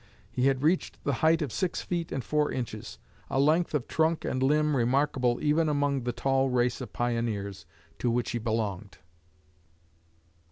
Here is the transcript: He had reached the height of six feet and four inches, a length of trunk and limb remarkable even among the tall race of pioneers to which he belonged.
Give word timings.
He 0.31 0.47
had 0.47 0.63
reached 0.63 1.03
the 1.03 1.13
height 1.21 1.43
of 1.43 1.51
six 1.53 1.83
feet 1.83 2.11
and 2.11 2.23
four 2.23 2.51
inches, 2.51 2.97
a 3.29 3.39
length 3.39 3.75
of 3.75 3.87
trunk 3.87 4.25
and 4.25 4.41
limb 4.41 4.75
remarkable 4.75 5.37
even 5.43 5.69
among 5.69 6.05
the 6.05 6.11
tall 6.11 6.49
race 6.49 6.81
of 6.81 6.91
pioneers 6.91 7.67
to 7.99 8.09
which 8.09 8.31
he 8.31 8.39
belonged. 8.39 8.97